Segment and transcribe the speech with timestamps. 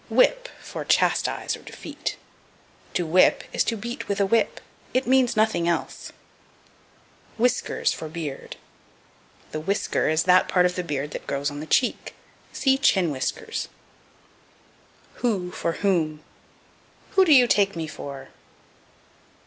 [0.09, 2.17] Whip for Chastise, or Defeat.
[2.95, 4.59] To whip is to beat with a whip.
[4.95, 6.11] It means nothing else.
[7.37, 8.55] Whiskers for Beard.
[9.51, 12.15] The whisker is that part of the beard that grows on the cheek.
[12.51, 13.67] See Chin Whiskers.
[15.21, 16.23] Who for Whom.
[17.11, 18.29] "Who do you take me for?"